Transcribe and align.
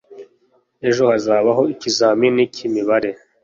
Ejo 0.87 1.03
hazabaho 1.11 1.63
ikizamini 1.73 2.41
cyimibare. 2.53 3.09